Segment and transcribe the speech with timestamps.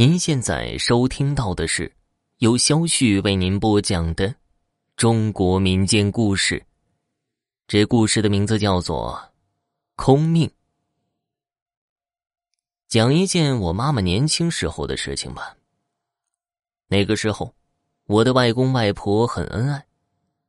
[0.00, 1.92] 您现在收听到的是
[2.36, 4.32] 由肖旭为您播讲的
[4.94, 6.64] 中国民间故事。
[7.66, 9.20] 这故事的名字叫做
[9.96, 10.46] 《空命》。
[12.86, 15.56] 讲一件我妈妈年轻时候的事情吧。
[16.86, 17.52] 那个时候，
[18.04, 19.84] 我的外公外婆很恩爱，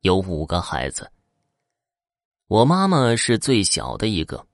[0.00, 1.12] 有五个孩子。
[2.46, 4.46] 我妈妈是最小的一个。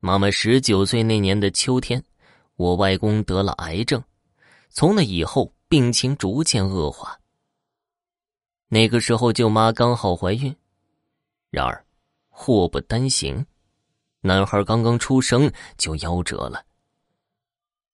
[0.00, 2.02] 妈妈十九岁那年的秋天，
[2.56, 4.02] 我外公得了癌症。
[4.76, 7.18] 从那以后，病情逐渐恶化。
[8.68, 10.54] 那个时候，舅妈刚好怀孕，
[11.50, 11.82] 然而
[12.28, 13.46] 祸不单行，
[14.20, 16.62] 男孩刚刚出生就夭折了。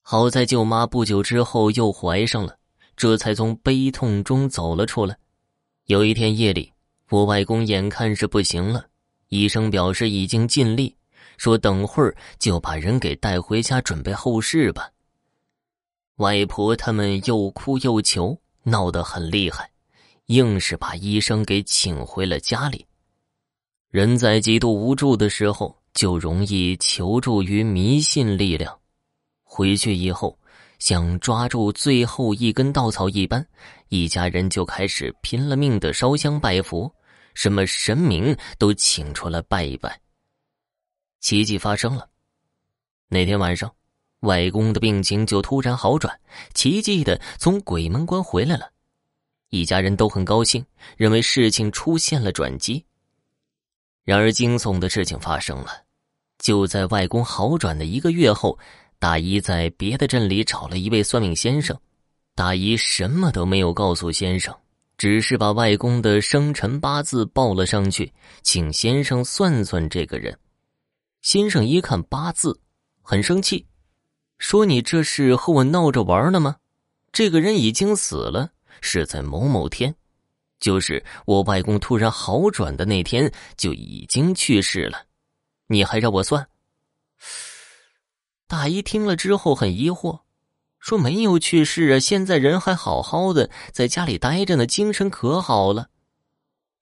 [0.00, 2.58] 好在舅妈不久之后又怀上了，
[2.96, 5.16] 这才从悲痛中走了出来。
[5.84, 6.72] 有一天夜里，
[7.10, 8.88] 我外公眼看是不行了，
[9.28, 10.96] 医生表示已经尽力，
[11.36, 14.90] 说等会儿就把人给带回家准备后事吧。
[16.16, 19.70] 外婆他们又哭又求，闹得很厉害，
[20.26, 22.86] 硬是把医生给请回了家里。
[23.90, 28.78] 人在极度无助的时候，就容易求助于迷信力量。
[29.42, 30.38] 回去以后，
[30.78, 33.46] 想抓住最后一根稻草一般，
[33.88, 36.94] 一家人就开始拼了命的烧香拜佛，
[37.34, 40.00] 什么神明都请出来拜一拜。
[41.20, 42.08] 奇迹发生了，
[43.08, 43.72] 那天晚上。
[44.22, 46.18] 外公的病情就突然好转，
[46.54, 48.70] 奇迹的从鬼门关回来了，
[49.50, 50.64] 一家人都很高兴，
[50.96, 52.84] 认为事情出现了转机。
[54.04, 55.70] 然而惊悚的事情发生了，
[56.38, 58.56] 就在外公好转的一个月后，
[58.98, 61.76] 大姨在别的镇里找了一位算命先生，
[62.36, 64.56] 大姨什么都没有告诉先生，
[64.96, 68.12] 只是把外公的生辰八字报了上去，
[68.42, 70.38] 请先生算算这个人。
[71.22, 72.56] 先生一看八字，
[73.02, 73.66] 很生气。
[74.42, 76.56] 说你这是和我闹着玩呢吗？
[77.12, 79.94] 这个人已经死了，是在某某天，
[80.58, 85.06] 就是我外公突然好转的那天就已经去世了。
[85.68, 86.44] 你还让我算？
[88.48, 90.22] 大姨听了之后很疑惑，
[90.80, 95.88] 说没有去世啊，现在人还好好的，在家里待着呢，精神可好了。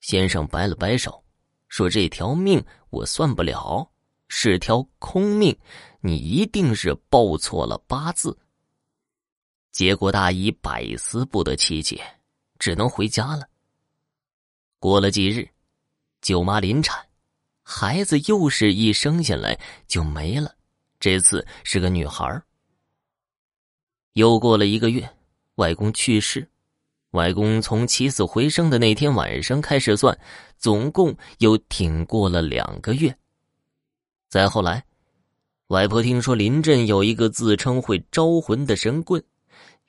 [0.00, 1.22] 先生摆了摆手，
[1.68, 3.89] 说这条命我算不了。
[4.32, 5.54] 是条空命，
[6.00, 8.38] 你一定是报错了八字。
[9.72, 12.00] 结果大姨百思不得其解，
[12.58, 13.46] 只能回家了。
[14.78, 15.46] 过了几日，
[16.22, 17.04] 舅妈临产，
[17.62, 19.58] 孩子又是一生下来
[19.88, 20.54] 就没了，
[21.00, 22.40] 这次是个女孩。
[24.12, 25.08] 又过了一个月，
[25.56, 26.48] 外公去世，
[27.10, 30.16] 外公从起死回生的那天晚上开始算，
[30.56, 33.14] 总共又挺过了两个月。
[34.30, 34.80] 再后来，
[35.66, 39.20] 外婆听说临镇有一个自称会招魂的神棍，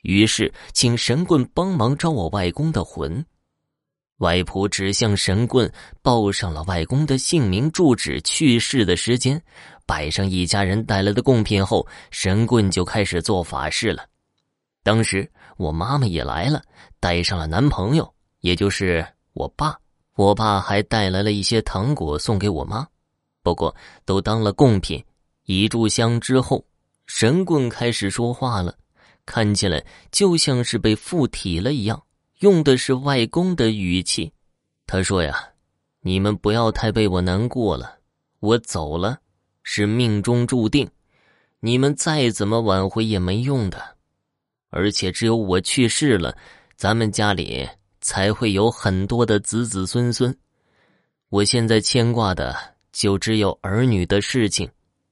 [0.02, 3.24] 于是请神棍帮忙招我外公的魂。
[4.18, 5.72] 外婆只向神棍
[6.02, 9.40] 报上了外公的姓名、住址、去世的时间，
[9.86, 14.08] 摆上一家人带来的贡品后，神棍就开始做法事了。
[14.82, 16.64] 当时我妈妈也来了，
[17.00, 19.78] 带上了男朋友，也就是我爸。
[20.16, 22.88] 我爸还带来了一些糖果送给我妈。
[23.44, 23.76] 不过，
[24.06, 25.04] 都当了贡品。
[25.46, 26.64] 一炷香之后，
[27.08, 28.78] 神棍开始说话了，
[29.26, 32.02] 看起来就像是被附体了一样，
[32.40, 34.32] 用的是外公的语气。
[34.86, 35.50] 他说：“呀，
[36.02, 37.98] 你们不要太为我难过了，
[38.40, 39.20] 我走了
[39.64, 40.90] 是命中注定，
[41.60, 43.98] 你们再怎么挽回也没用的。
[44.70, 46.38] 而且只有我去世了，
[46.78, 47.68] 咱们家里
[48.00, 50.34] 才会有很多的子子孙孙。
[51.30, 52.56] 我现在牵挂的。”
[52.92, 54.70] 就只有儿女的事情，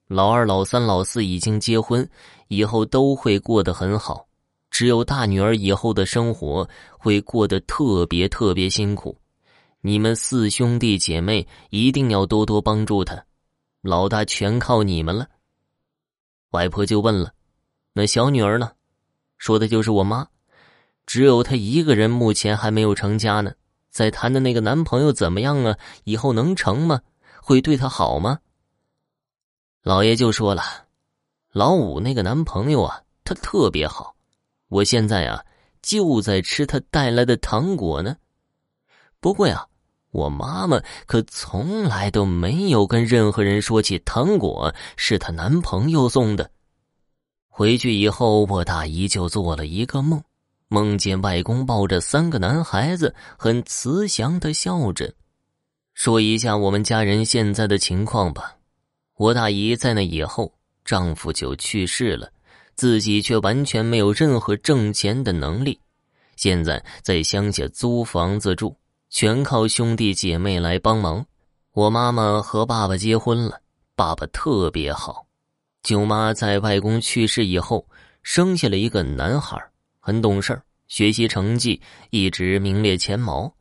[0.07, 2.07] 老二、老三、老四已经结婚，
[2.47, 4.25] 以后都会过得很好。
[4.69, 6.67] 只有大女儿以后的生活
[6.97, 9.17] 会过得特别特别辛苦。
[9.81, 13.23] 你们四兄弟姐妹一定要多多帮助她，
[13.81, 15.27] 老大全靠你们了。
[16.51, 17.31] 外婆就问了
[17.93, 18.71] ：“那小女儿呢？”
[19.39, 20.27] 说的就是我妈，
[21.05, 23.53] 只有她一个人，目前还没有成家呢。
[23.89, 25.77] 在谈的那个男朋友怎么样啊？
[26.03, 27.01] 以后能成吗？
[27.41, 28.39] 会对她好吗？
[29.81, 30.61] 老爷就说了，
[31.51, 34.15] 老五那个男朋友啊，他特别好。
[34.67, 35.43] 我现在啊，
[35.81, 38.15] 就在吃他带来的糖果呢。
[39.19, 39.65] 不过呀，
[40.11, 46.51] 我妈妈可从来都没有跟任何人说起糖果是她男朋友送的。
[47.47, 50.21] 回去以后，我大姨就做了一个梦，
[50.67, 55.11] 梦见外公抱着三个男孩子，很慈祥的笑着。
[55.99, 58.55] 说一下我们家人现在的情况吧。
[59.17, 60.49] 我大姨在那以后，
[60.85, 62.31] 丈夫就去世了，
[62.73, 65.77] 自己却完全没有任何挣钱的能力。
[66.37, 68.73] 现在在乡下租房子住，
[69.09, 71.25] 全靠兄弟姐妹来帮忙。
[71.73, 73.59] 我妈妈和爸爸结婚了，
[73.93, 75.27] 爸爸特别好。
[75.83, 77.85] 舅妈在外公去世以后，
[78.23, 79.61] 生下了一个男孩，
[79.99, 83.53] 很懂事学习成绩一直名列前茅。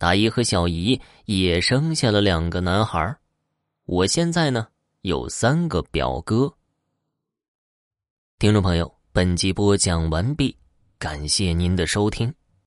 [0.00, 3.14] 大姨和小姨也生下了两个男孩。
[3.84, 4.66] 我现在呢
[5.02, 6.50] 有三个表哥。
[8.38, 10.56] 听众朋友，本集播讲完毕，
[10.98, 12.34] 感谢您的收听。